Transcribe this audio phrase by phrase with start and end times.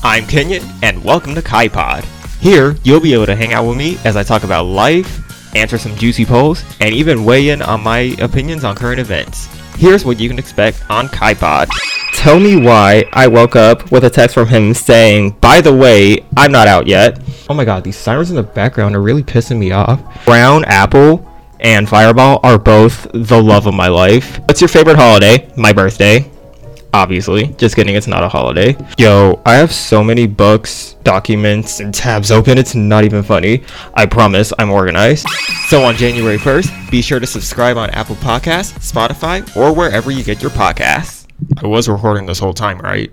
[0.00, 2.04] I'm Kenyon, and welcome to kyPod.
[2.38, 5.76] Here, you'll be able to hang out with me as I talk about life, answer
[5.76, 9.46] some juicy polls, and even weigh in on my opinions on current events.
[9.74, 11.68] Here's what you can expect on kyPod.
[12.12, 16.24] Tell me why I woke up with a text from him saying, By the way,
[16.36, 17.20] I'm not out yet.
[17.50, 20.00] Oh my god, these sirens in the background are really pissing me off.
[20.24, 21.28] Crown Apple
[21.58, 24.38] and Fireball are both the love of my life.
[24.46, 25.52] What's your favorite holiday?
[25.56, 26.30] My birthday
[26.92, 27.48] obviously.
[27.58, 28.76] Just kidding, it's not a holiday.
[28.98, 33.62] Yo, I have so many books, documents, and tabs open, it's not even funny.
[33.94, 35.26] I promise I'm organized.
[35.68, 40.24] So on January 1st, be sure to subscribe on Apple Podcasts, Spotify, or wherever you
[40.24, 41.26] get your podcasts.
[41.62, 43.12] I was recording this whole time, right?